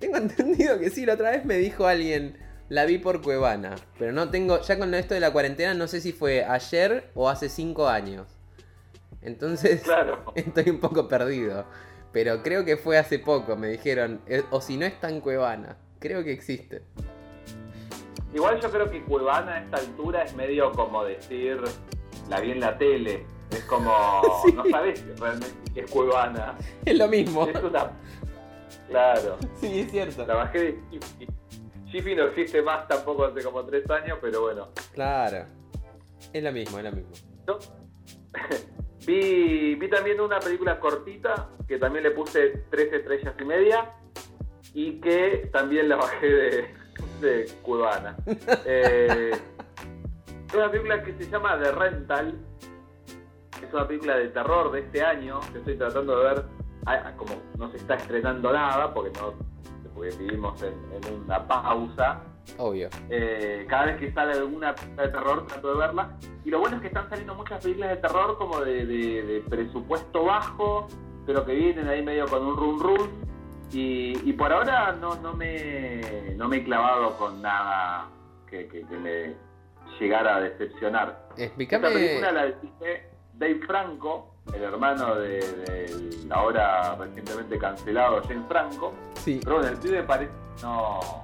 Tengo 0.00 0.18
entendido 0.18 0.78
que 0.78 0.90
sí, 0.90 1.06
la 1.06 1.14
otra 1.14 1.30
vez 1.30 1.46
me 1.46 1.56
dijo 1.56 1.86
alguien, 1.86 2.36
la 2.68 2.84
vi 2.84 2.98
por 2.98 3.22
Cuevana. 3.22 3.76
Pero 3.98 4.12
no 4.12 4.28
tengo, 4.28 4.60
ya 4.60 4.78
con 4.78 4.92
esto 4.92 5.14
de 5.14 5.20
la 5.20 5.32
cuarentena, 5.32 5.72
no 5.72 5.86
sé 5.86 6.02
si 6.02 6.12
fue 6.12 6.44
ayer 6.44 7.10
o 7.14 7.30
hace 7.30 7.48
cinco 7.48 7.88
años. 7.88 8.33
Entonces, 9.24 9.82
Claro. 9.82 10.24
estoy 10.34 10.70
un 10.70 10.78
poco 10.80 11.08
perdido. 11.08 11.64
Pero 12.12 12.42
creo 12.42 12.64
que 12.64 12.76
fue 12.76 12.96
hace 12.98 13.18
poco, 13.18 13.56
me 13.56 13.68
dijeron. 13.68 14.20
eh, 14.26 14.44
O 14.50 14.60
si 14.60 14.76
no 14.76 14.86
está 14.86 15.08
en 15.08 15.20
Cuevana. 15.20 15.76
Creo 15.98 16.22
que 16.22 16.32
existe. 16.32 16.82
Igual 18.32 18.60
yo 18.60 18.70
creo 18.70 18.90
que 18.90 19.02
Cuevana 19.04 19.54
a 19.54 19.58
esta 19.62 19.76
altura 19.78 20.22
es 20.22 20.34
medio 20.34 20.70
como 20.72 21.04
decir 21.04 21.60
la 22.28 22.40
vi 22.40 22.52
en 22.52 22.60
la 22.60 22.76
tele. 22.78 23.26
Es 23.50 23.62
como, 23.64 23.92
Sí. 24.44 24.52
no 24.52 24.64
sabes 24.70 25.04
realmente 25.18 25.54
qué 25.72 25.80
es 25.80 25.90
Cuevana. 25.90 26.56
Es 26.84 26.96
lo 26.98 27.08
mismo. 27.08 27.46
Es 27.48 27.62
una... 27.62 27.90
Claro, 28.88 29.38
Sí, 29.56 29.80
es 29.80 29.90
cierto. 29.90 30.26
la 30.26 30.34
bajé 30.34 30.58
de 30.58 30.80
Jiffy. 30.90 31.26
Jiffy 31.86 32.14
no 32.14 32.24
existe 32.24 32.60
más 32.60 32.86
tampoco 32.88 33.24
hace 33.24 33.42
como 33.42 33.64
tres 33.64 33.88
años, 33.90 34.18
pero 34.20 34.42
bueno. 34.42 34.68
Claro. 34.92 35.46
Es 36.32 36.42
lo 36.42 36.52
mismo, 36.52 36.78
es 36.78 36.84
lo 36.84 36.92
mismo. 36.92 37.12
Yo 37.46 37.58
vi, 39.06 39.74
vi 39.74 39.88
también 39.88 40.20
una 40.20 40.38
película 40.40 40.78
cortita 40.80 41.50
que 41.66 41.78
también 41.78 42.04
le 42.04 42.10
puse 42.10 42.64
tres 42.70 42.92
estrellas 42.92 43.34
y 43.40 43.44
media 43.44 43.92
y 44.72 45.00
que 45.00 45.48
también 45.52 45.88
la 45.88 45.96
bajé 45.96 46.26
de, 46.26 46.74
de 47.20 47.44
Cuevana. 47.62 48.16
Eh, 48.66 49.32
es 50.48 50.54
una 50.54 50.70
película 50.70 51.02
que 51.02 51.12
se 51.14 51.28
llama 51.28 51.58
The 51.60 51.72
Rental. 51.72 52.38
Es 53.60 53.72
una 53.72 53.86
película 53.88 54.16
de 54.16 54.28
terror 54.28 54.70
de 54.72 54.80
este 54.80 55.02
año 55.02 55.40
que 55.52 55.58
estoy 55.58 55.76
tratando 55.76 56.18
de 56.18 56.24
ver. 56.24 56.44
Ah, 56.86 57.12
Como 57.16 57.34
no 57.58 57.70
se 57.70 57.78
está 57.78 57.94
estrenando 57.94 58.52
nada 58.52 58.92
porque 58.92 59.18
no 59.18 59.34
porque 59.94 60.10
vivimos 60.16 60.60
en, 60.62 60.74
en 60.92 61.22
una 61.22 61.46
pausa. 61.46 62.22
Obvio. 62.58 62.88
Eh, 63.10 63.66
cada 63.68 63.86
vez 63.86 63.96
que 63.98 64.12
sale 64.12 64.32
alguna 64.32 64.74
película 64.74 65.02
de 65.02 65.08
terror 65.08 65.46
trato 65.46 65.72
de 65.72 65.78
verla. 65.78 66.10
Y 66.44 66.50
lo 66.50 66.60
bueno 66.60 66.76
es 66.76 66.82
que 66.82 66.88
están 66.88 67.08
saliendo 67.08 67.34
muchas 67.34 67.62
películas 67.62 67.90
de 67.90 67.96
terror 67.96 68.36
como 68.38 68.60
de, 68.60 68.86
de- 68.86 69.22
de 69.22 69.40
presupuesto 69.48 70.24
bajo, 70.24 70.88
pero 71.26 71.44
que 71.44 71.54
vienen 71.54 71.88
ahí 71.88 72.02
medio 72.02 72.26
con 72.26 72.44
un 72.44 72.56
run 72.56 72.80
run. 72.80 73.10
Y, 73.72 74.28
y 74.28 74.32
por 74.34 74.52
ahora 74.52 74.92
no, 74.92 75.16
no, 75.16 75.32
me, 75.34 76.34
no 76.36 76.48
me 76.48 76.58
he 76.58 76.64
clavado 76.64 77.16
con 77.16 77.40
nada 77.42 78.08
que, 78.48 78.68
que- 78.68 78.82
que 78.86 78.96
me 78.98 79.34
llegara 79.98 80.36
a 80.36 80.40
decepcionar. 80.40 81.28
Explícame. 81.36 81.88
Esta 81.88 81.98
película 81.98 82.32
la 82.32 82.44
dirige 82.46 83.08
Dave 83.32 83.60
Franco, 83.66 84.34
el 84.54 84.62
hermano 84.62 85.14
de, 85.16 85.38
de 85.40 86.26
ahora 86.30 86.94
recientemente 86.96 87.58
cancelado 87.58 88.22
James 88.28 88.46
Franco. 88.48 88.92
Sí. 89.14 89.40
Pero 89.42 89.56
bueno, 89.56 89.70
el 89.70 89.78
pibe 89.78 90.02
parece 90.04 90.32
no, 90.62 91.23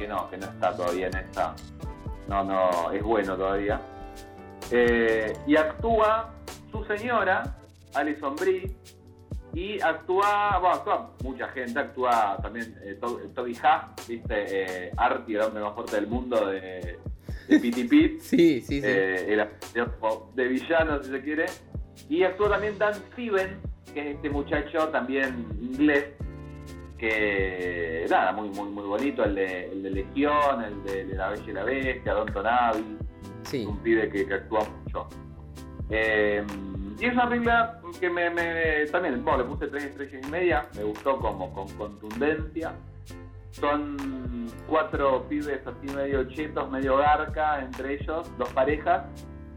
que 0.00 0.08
no, 0.08 0.30
que 0.30 0.38
no 0.38 0.46
está 0.46 0.74
todavía 0.74 1.08
en 1.08 1.16
esta. 1.18 1.54
No, 2.28 2.42
no, 2.44 2.90
es 2.92 3.02
bueno 3.02 3.36
todavía. 3.36 3.78
Eh, 4.70 5.32
y 5.46 5.56
actúa 5.56 6.32
su 6.70 6.84
señora, 6.84 7.58
Alison 7.94 8.34
Brie, 8.36 8.70
y 9.52 9.80
actúa, 9.82 10.58
bueno, 10.60 10.76
actúa 10.76 11.10
mucha 11.24 11.48
gente, 11.48 11.78
actúa 11.80 12.38
también 12.40 12.74
eh, 12.84 12.96
To- 13.00 13.18
Toby 13.34 13.52
Huff, 13.52 14.08
viste, 14.08 14.86
eh, 14.86 14.92
Artie, 14.96 15.36
el 15.36 15.42
hombre 15.42 15.62
más 15.62 15.74
fuerte 15.74 15.96
del 15.96 16.06
mundo 16.06 16.46
de, 16.46 16.98
de 17.48 17.58
Pity 17.60 17.84
Pit, 17.84 18.20
Sí, 18.20 18.60
sí, 18.60 18.80
sí. 18.80 18.86
eh, 18.86 19.34
el 19.34 19.48
de 20.34 20.48
villano, 20.48 21.02
si 21.02 21.10
se 21.10 21.20
quiere. 21.20 21.46
Y 22.08 22.22
actúa 22.22 22.48
también 22.50 22.78
Dan 22.78 22.94
Steven, 22.94 23.60
que 23.92 24.10
es 24.10 24.16
este 24.16 24.30
muchacho 24.30 24.88
también 24.88 25.46
inglés, 25.60 26.06
que 27.00 28.06
nada, 28.10 28.32
muy 28.32 28.48
muy 28.50 28.68
muy 28.68 28.84
bonito, 28.84 29.24
el 29.24 29.34
de, 29.34 29.72
el 29.72 29.82
de 29.82 29.90
Legión, 29.90 30.62
el 30.62 30.84
de, 30.84 31.04
de 31.06 31.14
La 31.16 31.30
Bella 31.30 31.44
y 31.46 31.52
la 31.52 31.64
Bestia, 31.64 32.12
Don 32.14 32.32
Tonavi, 32.32 32.98
Sí, 33.42 33.64
un 33.64 33.78
pibe 33.78 34.08
que, 34.10 34.26
que 34.26 34.34
actúa 34.34 34.60
mucho. 34.84 35.08
Eh, 35.88 36.44
y 36.98 37.04
es 37.06 37.12
una 37.14 37.28
película 37.28 37.80
que 37.98 38.10
me, 38.10 38.28
me- 38.30 38.84
también, 38.92 39.24
bueno, 39.24 39.38
le 39.38 39.44
puse 39.44 39.66
tres 39.68 39.84
estrellas 39.84 40.26
y 40.26 40.30
media, 40.30 40.66
me 40.76 40.84
gustó 40.84 41.16
como 41.18 41.52
con 41.54 41.66
contundencia. 41.76 42.74
Son 43.52 44.46
cuatro 44.68 45.24
pibes 45.28 45.66
así 45.66 45.86
medio 45.96 46.24
chetos, 46.28 46.70
medio 46.70 46.98
garca, 46.98 47.60
entre 47.60 47.94
ellos, 47.94 48.30
dos 48.38 48.48
parejas, 48.50 49.04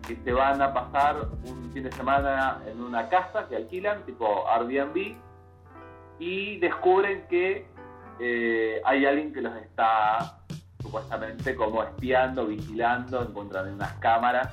que 0.07 0.15
se 0.15 0.31
van 0.31 0.62
a 0.62 0.73
pasar 0.73 1.27
un 1.45 1.71
fin 1.73 1.83
de 1.83 1.91
semana 1.91 2.62
en 2.65 2.81
una 2.81 3.07
casa 3.09 3.47
que 3.47 3.57
alquilan, 3.57 4.03
tipo 4.05 4.45
Airbnb, 4.50 5.15
y 6.24 6.58
descubren 6.58 7.25
que 7.30 7.65
eh, 8.20 8.82
hay 8.86 9.06
alguien 9.06 9.34
que 9.34 9.42
los 9.42 9.53
está 9.58 10.39
supuestamente 10.82 11.53
como 11.53 11.84
espiando, 11.84 12.48
vigilando, 12.48 13.22
encuentran 13.22 13.68
en 13.68 13.74
unas 13.74 13.94
cámaras 13.96 14.50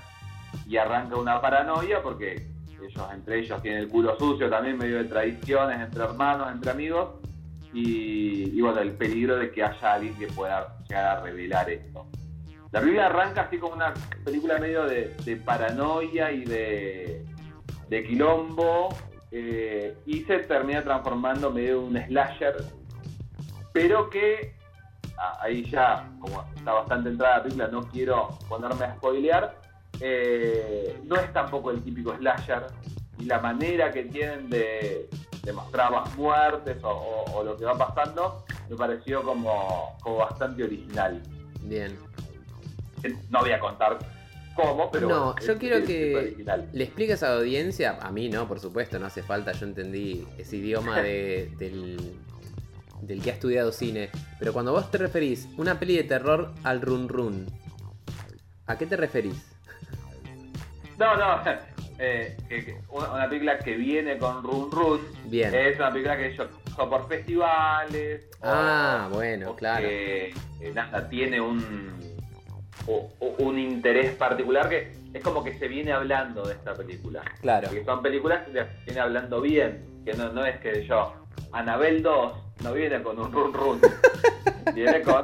y 0.66 0.76
arranca 0.76 1.16
una 1.16 1.40
paranoia 1.40 2.02
porque 2.02 2.48
ellos 2.82 3.08
entre 3.12 3.38
ellos 3.38 3.62
tienen 3.62 3.82
el 3.82 3.88
culo 3.88 4.18
sucio 4.18 4.50
también, 4.50 4.78
medio 4.78 4.96
de 4.96 5.04
tradiciones 5.04 5.80
entre 5.80 6.02
hermanos, 6.02 6.50
entre 6.50 6.72
amigos, 6.72 7.10
y, 7.72 8.60
bueno, 8.60 8.80
el 8.80 8.92
peligro 8.92 9.36
de 9.36 9.52
que 9.52 9.62
haya 9.62 9.92
alguien 9.92 10.16
que 10.16 10.26
pueda 10.26 10.76
llegar 10.88 11.18
a 11.18 11.20
revelar 11.20 11.70
esto. 11.70 12.04
La 12.72 12.80
película 12.80 13.06
arranca 13.06 13.42
así 13.42 13.58
como 13.58 13.74
una 13.74 13.94
película 14.24 14.58
medio 14.58 14.86
de, 14.86 15.42
paranoia 15.44 16.32
y 16.32 16.44
de 16.44 18.04
quilombo, 18.08 18.88
eh, 19.32 19.96
y 20.06 20.24
se 20.24 20.40
termina 20.40 20.82
transformando 20.82 21.50
medio 21.50 21.78
en 21.80 21.84
un 21.96 22.04
slasher, 22.06 22.66
pero 23.72 24.10
que 24.10 24.52
ah, 25.18 25.38
ahí 25.42 25.70
ya, 25.70 26.10
como 26.20 26.42
está 26.56 26.72
bastante 26.72 27.10
entrada 27.10 27.36
la 27.38 27.42
película, 27.44 27.68
no 27.68 27.88
quiero 27.88 28.38
ponerme 28.48 28.84
a 28.86 28.96
spoilear, 28.96 29.54
eh, 30.00 31.00
no 31.04 31.16
es 31.16 31.32
tampoco 31.32 31.70
el 31.70 31.82
típico 31.82 32.14
slasher, 32.16 32.66
y 33.18 33.24
la 33.26 33.38
manera 33.38 33.92
que 33.92 34.04
tienen 34.04 34.48
de, 34.50 35.08
de 35.44 35.52
mostrar 35.52 35.92
las 35.92 36.10
muertes 36.14 36.78
o, 36.82 36.88
o- 36.88 37.38
o 37.38 37.44
lo 37.44 37.56
que 37.58 37.64
va 37.66 37.76
pasando, 37.76 38.42
me 38.68 38.76
pareció 38.76 39.22
como, 39.22 39.98
como 40.00 40.16
bastante 40.16 40.64
original. 40.64 41.22
bien. 41.62 41.98
No 43.30 43.40
voy 43.40 43.52
a 43.52 43.60
contar 43.60 43.98
cómo, 44.60 44.90
pero 44.90 45.08
No, 45.08 45.24
bueno, 45.32 45.46
yo 45.46 45.52
es- 45.52 45.58
quiero 45.58 45.76
es- 45.78 45.84
que- 45.84 46.28
es. 46.38 46.74
¿Le 46.74 46.84
explicas 46.84 47.22
a 47.22 47.30
la 47.30 47.36
audiencia? 47.36 47.98
A 48.00 48.10
mí 48.12 48.28
no, 48.28 48.46
por 48.48 48.60
supuesto, 48.60 48.98
no 48.98 49.06
hace 49.06 49.22
falta, 49.22 49.52
yo 49.52 49.66
entendí 49.66 50.26
ese 50.38 50.56
idioma 50.56 51.00
de- 51.02 51.50
del, 51.58 52.16
del 53.02 53.22
que 53.22 53.30
ha 53.30 53.34
estudiado 53.34 53.72
cine. 53.72 54.10
Pero 54.38 54.52
cuando 54.52 54.72
vos 54.72 54.90
te 54.90 54.98
referís 54.98 55.48
una 55.56 55.78
peli 55.78 55.96
de 55.96 56.04
terror 56.04 56.52
al 56.64 56.80
run 56.80 57.08
run, 57.08 57.46
¿a 58.66 58.76
qué 58.78 58.86
te 58.86 58.96
referís? 58.96 59.46
No, 60.98 61.16
no, 61.16 61.40
eh, 61.98 62.36
una, 62.90 63.28
película 63.28 63.58
que 63.58 63.74
viene 63.76 64.18
con 64.18 64.42
Run 64.42 64.70
Run 64.70 65.00
Bien. 65.26 65.54
es 65.54 65.76
una 65.76 65.90
película 65.90 66.16
que 66.16 66.34
yo 66.36 66.46
por 66.88 67.08
festivales. 67.08 68.22
o- 68.40 68.46
Ah, 68.46 69.08
bueno, 69.12 69.50
o 69.50 69.56
claro. 69.56 69.86
Que 69.86 70.32
eh, 70.60 70.72
nada, 70.74 71.08
tiene 71.08 71.40
un, 71.40 72.09
o- 72.86 73.10
o- 73.20 73.34
un 73.44 73.58
interés 73.58 74.14
particular 74.14 74.68
que 74.68 74.92
es 75.12 75.22
como 75.22 75.42
que 75.42 75.58
se 75.58 75.68
viene 75.68 75.92
hablando 75.92 76.42
de 76.46 76.54
esta 76.54 76.74
película. 76.74 77.22
Claro. 77.40 77.68
Porque 77.68 77.84
son 77.84 78.02
películas 78.02 78.46
que 78.46 78.52
se 78.52 78.66
viene 78.86 79.00
hablando 79.00 79.40
bien, 79.40 79.84
que 80.04 80.14
no, 80.14 80.32
no 80.32 80.44
es 80.44 80.58
que 80.60 80.86
yo, 80.86 81.12
Anabel 81.52 82.02
2 82.02 82.32
no 82.62 82.72
viene 82.72 83.02
con 83.02 83.18
un 83.18 83.32
Run 83.32 83.52
Run, 83.52 83.80
viene 84.74 85.02
con 85.02 85.22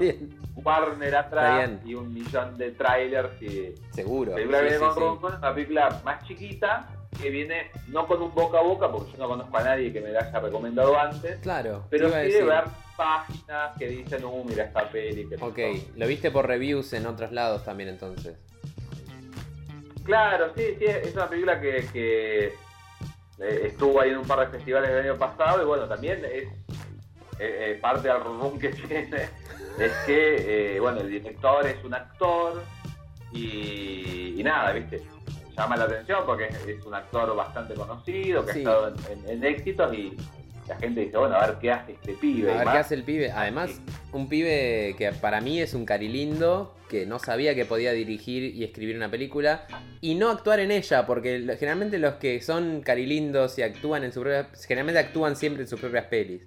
Warner 0.57 1.15
atrás 1.17 1.71
y 1.85 1.95
un 1.95 2.13
millón 2.13 2.57
de 2.59 2.73
trailers 2.73 3.41
y 3.41 3.75
seguro. 3.93 4.31
la 4.33 4.37
película 4.37 4.59
Sí, 4.59 4.65
viene 4.65 4.79
sí, 4.79 4.85
con 4.85 4.95
sí. 4.95 5.01
Ron 5.01 5.19
Con, 5.19 5.35
una 5.37 5.55
película 5.55 6.01
más 6.05 6.25
chiquita 6.27 6.89
que 7.21 7.31
viene 7.31 7.71
no 7.89 8.07
con 8.07 8.23
un 8.23 8.35
boca 8.35 8.59
a 8.59 8.63
boca, 8.63 8.91
porque 8.91 9.13
yo 9.13 9.19
no 9.19 9.29
conozco 9.29 9.57
a 9.57 9.63
nadie 9.63 9.93
que 9.93 10.01
me 10.01 10.11
la 10.11 10.21
haya 10.21 10.41
recomendado 10.41 10.99
antes, 10.99 11.39
Claro, 11.41 11.85
pero 11.91 12.09
sí 12.09 12.31
de 12.33 12.45
ver 12.45 12.65
páginas 12.97 13.77
que 13.79 13.89
dicen, 13.89 14.25
uh, 14.25 14.45
mira 14.45 14.65
esta 14.65 14.89
peli. 14.89 15.29
Que 15.29 15.37
Ok, 15.37 15.59
lo 15.97 16.07
viste 16.07 16.31
por 16.31 16.47
reviews 16.47 16.93
en 16.93 17.07
otros 17.07 17.33
lados 17.33 17.65
también 17.65 17.91
entonces. 17.91 18.37
Claro, 20.05 20.53
sí, 20.57 20.63
sí, 20.79 20.85
es 20.85 21.15
una 21.15 21.29
película 21.29 21.61
que, 21.61 21.87
que, 21.93 22.47
eh, 22.47 23.61
estuvo 23.65 24.01
ahí 24.01 24.11
en 24.11 24.19
un 24.19 24.27
par 24.27 24.41
de 24.41 24.57
festivales 24.57 24.91
el 24.91 25.01
año 25.01 25.19
pasado 25.19 25.63
y 25.63 25.67
bueno, 25.67 25.87
también 25.89 26.25
es 26.25 26.45
eh, 26.45 26.49
eh, 27.39 27.79
parte 27.81 28.09
del 28.09 28.23
rum 28.23 28.59
que 28.59 28.69
tiene, 28.89 29.29
es 29.79 29.93
que, 30.07 30.77
eh, 30.77 30.81
bueno, 30.81 31.01
el 31.01 31.11
director 31.11 31.67
es 31.67 31.85
un 31.85 31.93
actor 31.93 32.63
y, 33.33 34.41
y 34.41 34.43
nada, 34.43 34.73
viste, 34.73 35.03
llama 35.57 35.77
la 35.77 35.85
atención 35.85 36.21
porque 36.27 36.47
es, 36.47 36.67
es 36.67 36.85
un 36.85 36.95
actor 36.95 37.35
bastante 37.37 37.75
conocido, 37.75 38.45
que 38.45 38.53
Sí. 38.53 38.59
ha 38.59 38.63
estado 38.63 38.89
en, 38.89 39.19
en- 39.25 39.31
en 39.31 39.45
éxitos 39.45 39.95
y 39.95 40.17
la 40.69 40.77
gente 40.79 41.01
dice, 41.03 41.17
bueno, 41.17 41.37
a 41.37 41.47
ver 41.47 41.57
qué 41.61 41.71
hace 41.71 41.93
este 41.93 42.13
pibe. 42.15 42.51
A 42.53 42.57
ver 42.57 42.65
más. 42.65 42.75
qué 42.75 42.79
hace 42.81 42.95
el 42.97 43.05
pibe. 43.05 43.31
Además, 43.31 43.71
un 44.13 44.29
pibe 44.29 44.95
que 44.99 45.13
para 45.13 45.41
mí 45.41 45.61
es 45.61 45.75
un 45.75 45.85
carilindo, 45.87 46.75
que 46.89 47.07
no 47.07 47.19
sabía 47.21 47.55
que 47.55 47.65
podía 47.65 47.93
dirigir 47.93 48.55
y 48.55 48.65
escribir 48.65 48.97
una 48.97 49.09
película 49.11 49.67
y 50.01 50.15
no 50.17 50.29
actuar 50.31 50.59
en 50.61 50.73
ella, 50.73 51.07
porque 51.07 51.39
generalmente 51.59 51.99
los 51.99 52.15
que 52.15 52.41
son 52.41 52.81
carilindos 52.81 53.59
y 53.59 53.63
actúan 53.63 54.03
en 54.05 54.13
sus 54.13 54.23
propias. 54.25 54.65
Generalmente 54.67 54.99
actúan 55.01 55.37
siempre 55.37 55.63
en 55.63 55.69
sus 55.69 55.79
propias 55.81 56.07
pelis. 56.07 56.43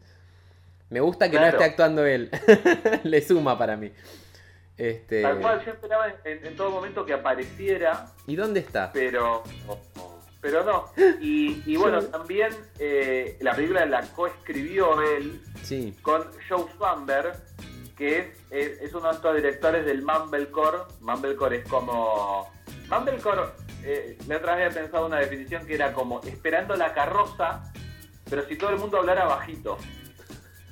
Me 0.89 0.99
gusta 1.01 1.29
que 1.31 1.37
no 1.39 1.45
esté 1.45 1.63
actuando 1.63 2.05
él. 2.05 2.29
Le 3.03 3.21
suma 3.21 3.57
para 3.57 3.77
mí. 3.77 3.91
Este, 4.79 5.21
Tal 5.21 5.41
cual, 5.41 5.63
yo 5.65 5.71
esperaba 5.73 6.07
en, 6.23 6.55
todo 6.55 6.71
momento 6.71 7.05
que 7.05 7.11
apareciera 7.13 8.05
¿Y 8.25 8.37
dónde 8.37 8.61
está? 8.61 8.91
pero 8.93 9.43
pero 10.41 10.63
no 10.63 10.85
y, 11.19 11.61
y 11.65 11.75
bueno 11.77 12.01
también 12.03 12.49
eh, 12.79 13.37
la 13.41 13.53
película 13.53 13.85
la 13.85 14.01
coescribió 14.13 15.01
él 15.01 15.41
Sí. 15.63 15.93
con 16.01 16.23
Joe 16.47 16.65
Swamber 16.77 17.33
que 17.97 18.19
es, 18.19 18.27
es, 18.49 18.81
es 18.81 18.93
uno 18.93 19.09
de 19.09 19.15
estos 19.15 19.35
directores 19.35 19.85
del 19.85 20.01
Mumblecore 20.01 20.77
Mumblecore 21.01 21.57
es 21.57 21.67
como 21.67 22.49
Mumblecore 22.89 23.41
eh, 23.83 24.17
la 24.27 24.37
otra 24.37 24.55
vez 24.55 24.67
había 24.67 24.81
pensado 24.81 25.05
una 25.07 25.17
definición 25.19 25.65
que 25.67 25.75
era 25.75 25.91
como 25.91 26.21
esperando 26.21 26.73
la 26.77 26.93
carroza 26.93 27.69
pero 28.29 28.47
si 28.47 28.55
todo 28.55 28.69
el 28.69 28.77
mundo 28.77 28.97
hablara 28.99 29.25
bajito 29.25 29.77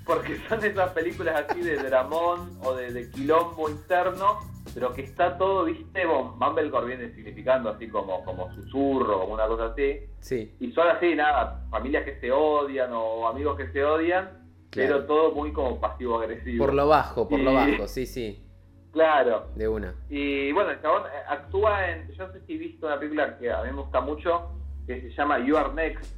porque 0.07 0.37
son 0.47 0.63
esas 0.63 0.91
películas 0.91 1.45
así 1.47 1.61
de 1.61 1.75
dramón 1.77 2.57
o 2.63 2.73
de, 2.73 2.91
de 2.93 3.11
quilombo 3.11 3.69
interno, 3.69 4.39
pero 4.73 4.93
que 4.93 5.01
está 5.03 5.37
todo, 5.37 5.65
viste, 5.65 6.05
Mumblecore 6.05 6.87
viene 6.95 7.13
significando 7.13 7.69
así 7.71 7.87
como, 7.89 8.23
como 8.23 8.51
susurro, 8.55 9.19
como 9.21 9.33
una 9.33 9.47
cosa 9.47 9.65
así, 9.67 9.99
Sí. 10.19 10.55
y 10.59 10.71
son 10.71 10.87
así, 10.87 11.13
nada, 11.15 11.65
familias 11.69 12.03
que 12.05 12.19
se 12.19 12.31
odian 12.31 12.89
o 12.93 13.27
amigos 13.27 13.57
que 13.57 13.67
se 13.71 13.83
odian, 13.83 14.45
Claro. 14.69 14.95
pero 14.95 15.05
todo 15.05 15.31
muy 15.31 15.51
como 15.53 15.79
pasivo-agresivo. 15.79 16.65
Por 16.65 16.73
lo 16.73 16.87
bajo, 16.87 17.27
por 17.27 17.39
lo 17.39 17.53
bajo, 17.53 17.87
sí, 17.87 18.05
sí. 18.05 18.43
Claro. 18.91 19.47
De 19.55 19.67
una. 19.67 19.93
Y 20.09 20.51
bueno, 20.53 20.71
el 20.71 20.81
chabón 20.81 21.03
eh, 21.03 21.19
actúa 21.29 21.89
en, 21.91 22.11
yo 22.13 22.27
no 22.27 22.33
sé 22.33 22.41
si 22.45 22.53
he 22.55 22.57
visto 22.57 22.87
una 22.87 22.97
película 22.99 23.37
que 23.37 23.51
a 23.51 23.61
mí 23.63 23.69
me 23.71 23.81
gusta 23.81 24.01
mucho, 24.01 24.49
que 24.87 25.01
se 25.01 25.09
llama 25.11 25.39
You 25.45 25.55
Are 25.57 25.73
Next, 25.73 26.16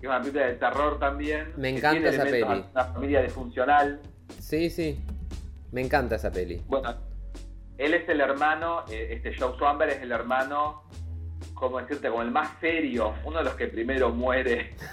que 0.00 0.06
es 0.06 0.10
una 0.10 0.20
película 0.20 0.46
de 0.46 0.54
terror 0.54 0.98
también. 0.98 1.52
Me 1.56 1.70
encanta 1.70 2.08
esa 2.08 2.24
peli. 2.24 2.42
Una 2.42 2.84
familia 2.84 3.22
disfuncional. 3.22 4.00
Sí, 4.40 4.70
sí. 4.70 4.98
Me 5.72 5.80
encanta 5.80 6.16
esa 6.16 6.30
peli. 6.30 6.62
Bueno, 6.66 6.94
él 7.78 7.94
es 7.94 8.08
el 8.08 8.20
hermano, 8.20 8.84
eh, 8.90 9.08
este 9.12 9.34
Joe 9.38 9.56
Swamber 9.58 9.88
es 9.90 10.00
el 10.02 10.12
hermano, 10.12 10.82
¿cómo 11.54 11.78
decirte? 11.80 12.08
Como 12.08 12.22
el 12.22 12.30
más 12.30 12.50
serio, 12.60 13.14
uno 13.24 13.38
de 13.38 13.44
los 13.44 13.54
que 13.54 13.66
primero 13.68 14.10
muere. 14.10 14.74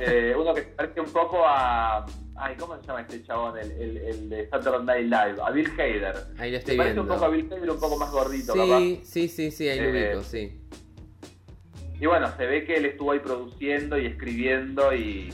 Eh, 0.00 0.34
uno 0.36 0.52
que 0.54 0.62
se 0.62 0.66
parece 0.70 1.00
un 1.00 1.12
poco 1.12 1.44
a. 1.46 2.04
Ay, 2.34 2.56
¿cómo 2.58 2.76
se 2.80 2.86
llama 2.86 3.02
este 3.02 3.22
chabón? 3.22 3.56
El, 3.58 3.70
el, 3.70 3.96
el 3.96 4.28
de 4.28 4.48
Saturday 4.48 4.84
Night 4.84 5.04
Live, 5.04 5.40
a 5.46 5.50
Bill 5.52 5.70
Hader. 5.78 6.16
Ahí 6.38 6.50
lo 6.50 6.56
Se 6.56 6.60
estoy 6.62 6.76
parece 6.76 6.94
viendo. 6.94 7.02
un 7.02 7.08
poco 7.08 7.24
a 7.24 7.28
Bill 7.28 7.52
Hader, 7.52 7.70
un 7.70 7.78
poco 7.80 7.96
más 7.96 8.10
gordito, 8.10 8.52
capaz. 8.54 8.78
Sí, 8.80 9.00
sí, 9.04 9.28
sí, 9.28 9.50
sí, 9.52 9.68
ahí 9.68 9.78
lo 9.78 9.84
Eh, 9.96 10.24
sí. 10.24 10.60
Y 12.02 12.06
bueno, 12.06 12.36
se 12.36 12.46
ve 12.46 12.64
que 12.64 12.78
él 12.78 12.86
estuvo 12.86 13.12
ahí 13.12 13.20
produciendo 13.20 13.96
y 13.96 14.06
escribiendo 14.06 14.92
y, 14.92 15.32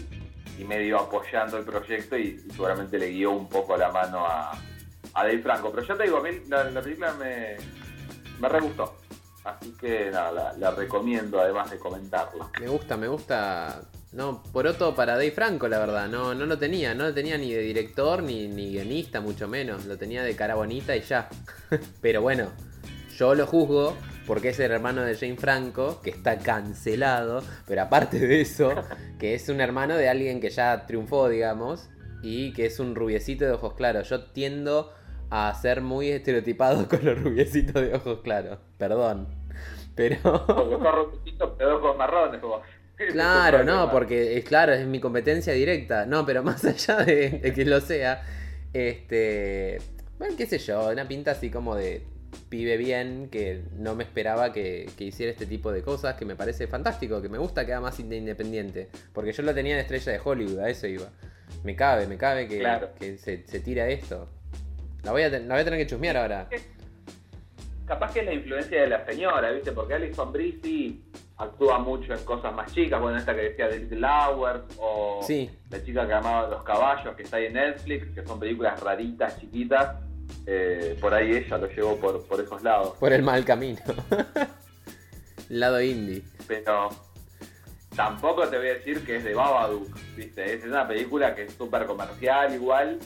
medio 0.66 0.98
apoyando 0.98 1.56
el 1.56 1.64
proyecto 1.64 2.18
y, 2.18 2.38
seguramente 2.50 2.98
le 2.98 3.08
guió 3.08 3.30
un 3.30 3.48
poco 3.48 3.74
la 3.74 3.90
mano 3.90 4.26
a, 4.26 4.52
a 5.14 5.24
Dave 5.24 5.38
Franco. 5.38 5.72
Pero 5.72 5.86
ya 5.86 5.96
te 5.96 6.02
digo, 6.02 6.18
a 6.18 6.22
mí 6.22 6.28
la, 6.46 6.64
la 6.64 6.82
película 6.82 7.14
me, 7.14 7.56
me 8.38 8.48
re 8.50 8.60
gustó. 8.60 8.96
Así 9.44 9.74
que 9.80 10.10
nada, 10.10 10.54
la, 10.58 10.70
recomiendo 10.72 11.40
además 11.40 11.70
de 11.70 11.78
comentarla. 11.78 12.50
Me 12.60 12.68
gusta, 12.68 12.98
me 12.98 13.08
gusta. 13.08 13.80
No, 14.12 14.42
poroto 14.52 14.94
para 14.94 15.14
Dave 15.14 15.30
Franco, 15.30 15.68
la 15.68 15.78
verdad. 15.78 16.06
No, 16.06 16.34
no 16.34 16.44
lo 16.44 16.58
tenía, 16.58 16.94
no 16.94 17.04
lo 17.04 17.14
tenía 17.14 17.38
ni 17.38 17.50
de 17.50 17.62
director, 17.62 18.22
ni, 18.22 18.46
ni 18.46 18.72
guionista, 18.72 19.22
mucho 19.22 19.48
menos. 19.48 19.86
Lo 19.86 19.96
tenía 19.96 20.22
de 20.22 20.36
cara 20.36 20.54
bonita 20.54 20.94
y 20.94 21.00
ya. 21.00 21.30
Pero 22.02 22.20
bueno, 22.20 22.50
yo 23.16 23.34
lo 23.34 23.46
juzgo 23.46 23.96
porque 24.28 24.50
es 24.50 24.60
el 24.60 24.70
hermano 24.70 25.02
de 25.02 25.16
Jane 25.16 25.36
Franco, 25.36 26.00
que 26.02 26.10
está 26.10 26.38
cancelado. 26.38 27.42
Pero 27.66 27.80
aparte 27.82 28.18
de 28.20 28.42
eso, 28.42 28.74
que 29.18 29.34
es 29.34 29.48
un 29.48 29.62
hermano 29.62 29.96
de 29.96 30.10
alguien 30.10 30.38
que 30.38 30.50
ya 30.50 30.86
triunfó, 30.86 31.30
digamos. 31.30 31.88
y 32.22 32.52
que 32.52 32.66
es 32.66 32.78
un 32.78 32.94
rubiecito 32.94 33.46
de 33.46 33.52
ojos 33.52 33.72
claros. 33.72 34.08
Yo 34.10 34.24
tiendo 34.26 34.92
a 35.30 35.54
ser 35.54 35.80
muy 35.80 36.10
estereotipado 36.10 36.86
con 36.88 37.04
los 37.04 37.18
rubiecitos 37.20 37.80
de 37.80 37.94
ojos 37.94 38.20
claros. 38.22 38.58
Perdón. 38.76 39.28
Pero. 39.94 40.18
Pero 40.46 41.56
de 41.58 41.64
ojos 41.64 41.96
marrones 41.96 42.40
tu 42.40 42.48
Claro, 43.12 43.64
no, 43.64 43.90
porque 43.90 44.36
es 44.36 44.44
claro, 44.44 44.72
es 44.74 44.86
mi 44.86 45.00
competencia 45.00 45.54
directa. 45.54 46.04
No, 46.04 46.26
pero 46.26 46.42
más 46.42 46.64
allá 46.64 46.96
de, 46.98 47.30
de 47.30 47.52
que 47.54 47.64
lo 47.64 47.80
sea, 47.80 48.22
este. 48.74 49.78
Bueno, 50.18 50.34
qué 50.36 50.44
sé 50.46 50.58
yo, 50.58 50.90
una 50.90 51.08
pinta 51.08 51.30
así 51.30 51.48
como 51.48 51.76
de 51.76 52.02
pibe 52.48 52.76
bien, 52.76 53.28
que 53.30 53.62
no 53.76 53.94
me 53.94 54.04
esperaba 54.04 54.52
que, 54.52 54.88
que 54.96 55.04
hiciera 55.04 55.30
este 55.32 55.46
tipo 55.46 55.70
de 55.72 55.82
cosas, 55.82 56.14
que 56.16 56.24
me 56.24 56.36
parece 56.36 56.66
fantástico, 56.66 57.20
que 57.22 57.28
me 57.28 57.38
gusta 57.38 57.64
que 57.66 57.72
haga 57.72 57.80
más 57.82 57.98
inde- 58.00 58.16
independiente. 58.18 58.88
Porque 59.12 59.32
yo 59.32 59.42
lo 59.42 59.54
tenía 59.54 59.74
en 59.74 59.80
estrella 59.80 60.12
de 60.12 60.20
Hollywood, 60.24 60.58
a 60.60 60.68
eso 60.70 60.86
iba. 60.86 61.06
Me 61.64 61.74
cabe, 61.76 62.06
me 62.06 62.16
cabe 62.16 62.46
que, 62.48 62.58
Claro. 62.58 62.90
que 62.98 63.18
se, 63.18 63.46
se 63.46 63.60
tira 63.60 63.88
esto. 63.88 64.28
La 65.02 65.12
voy, 65.12 65.22
a 65.22 65.28
la 65.28 65.38
voy 65.38 65.60
a 65.60 65.64
tener 65.64 65.78
que 65.78 65.86
chusmear 65.86 66.16
ahora. 66.16 66.48
Capaz 67.86 68.12
que 68.12 68.20
es 68.20 68.26
la 68.26 68.34
influencia 68.34 68.82
de 68.82 68.86
la 68.88 69.06
señora, 69.06 69.50
¿viste? 69.50 69.72
Porque 69.72 69.94
Alison 69.94 70.30
Brie 70.30 70.58
sí 70.62 71.02
actúa 71.38 71.78
mucho 71.78 72.12
en 72.12 72.22
cosas 72.24 72.52
más 72.54 72.70
chicas. 72.74 73.00
Bueno, 73.00 73.16
esta 73.16 73.34
que 73.34 73.40
decía 73.42 73.68
de 73.68 73.78
Little 73.78 74.06
Hours 74.06 74.60
o 74.78 75.20
Sí. 75.22 75.48
la 75.70 75.82
chica 75.82 76.06
que 76.06 76.12
amaba 76.12 76.48
los 76.48 76.62
caballos 76.64 77.16
que 77.16 77.22
está 77.22 77.38
ahí 77.38 77.46
en 77.46 77.54
Netflix, 77.54 78.12
que 78.14 78.26
son 78.26 78.38
películas 78.38 78.78
raritas, 78.82 79.40
chiquitas. 79.40 79.96
Eh, 80.46 80.96
por 81.00 81.12
ahí 81.12 81.36
ella 81.36 81.58
lo 81.58 81.68
llevó 81.68 81.96
por, 81.98 82.26
por 82.26 82.40
esos 82.40 82.62
lados. 82.62 82.94
Por 82.98 83.12
el 83.12 83.22
mal 83.22 83.44
camino. 83.44 83.78
Lado 85.50 85.80
indie. 85.80 86.22
Pero 86.46 86.88
tampoco 87.94 88.46
te 88.48 88.58
voy 88.58 88.68
a 88.68 88.74
decir 88.74 89.04
que 89.04 89.16
es 89.16 89.24
de 89.24 89.34
Babadook, 89.34 89.88
¿viste? 90.16 90.54
Es 90.54 90.64
una 90.64 90.86
película 90.86 91.34
que 91.34 91.44
es 91.44 91.54
súper 91.54 91.86
comercial 91.86 92.54
igual. 92.54 92.98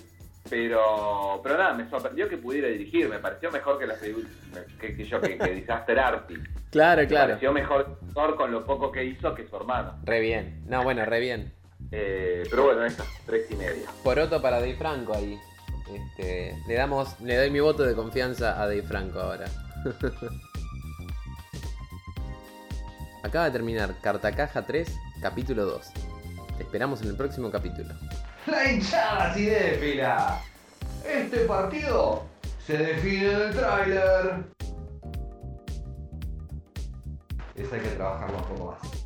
Pero, 0.50 1.40
pero 1.42 1.56
nada, 1.56 1.72
me 1.72 1.88
sorprendió 1.88 2.28
que 2.28 2.36
pudiera 2.36 2.68
dirigir. 2.68 3.08
Me 3.08 3.18
pareció 3.18 3.50
mejor 3.50 3.78
que 3.78 3.86
la 3.86 3.94
que, 3.98 4.96
que 4.96 5.04
yo, 5.04 5.20
que, 5.20 5.38
que 5.38 5.50
Disaster 5.54 5.98
Artist. 5.98 6.44
Claro, 6.70 7.02
Me 7.02 7.08
claro. 7.08 7.28
pareció 7.28 7.52
mejor 7.52 7.98
con 8.36 8.50
lo 8.50 8.64
poco 8.64 8.90
que 8.90 9.04
hizo 9.04 9.34
que 9.34 9.46
su 9.46 9.56
hermano. 9.56 9.98
Re 10.04 10.20
bien. 10.20 10.62
No, 10.66 10.82
bueno, 10.82 11.04
re 11.04 11.20
bien. 11.20 11.52
Eh, 11.90 12.42
pero 12.50 12.64
bueno, 12.64 12.84
estas 12.84 13.06
tres 13.26 13.50
y 13.50 13.54
media. 13.56 13.88
Poroto 14.02 14.40
para 14.42 14.58
Dave 14.58 14.74
Franco 14.76 15.14
ahí. 15.14 15.38
Este, 15.94 16.56
le 16.66 16.75
damos, 16.75 17.20
le 17.20 17.37
doy 17.37 17.50
mi 17.50 17.61
voto 17.61 17.82
de 17.82 17.94
confianza 17.94 18.61
a 18.61 18.66
Dave 18.66 18.82
Franco 18.82 19.20
ahora. 19.20 19.46
Acaba 23.22 23.44
de 23.46 23.50
terminar 23.52 23.94
Cartacaja 24.00 24.66
3, 24.66 24.88
capítulo 25.20 25.64
2. 25.66 25.92
Te 26.56 26.62
esperamos 26.64 27.02
en 27.02 27.08
el 27.08 27.16
próximo 27.16 27.50
capítulo. 27.50 27.94
La 28.46 28.70
hinchada 28.70 29.32
cinéfila. 29.34 30.40
Este 31.06 31.40
partido 31.40 32.25
se 32.66 32.76
define 32.78 33.32
en 33.32 33.40
el 33.40 33.54
tráiler. 33.54 34.44
Esa 37.54 37.76
hay 37.76 37.82
que 37.82 37.88
trabajarlo 37.90 38.38
un 38.38 38.44
poco 38.44 38.72
más. 38.72 39.01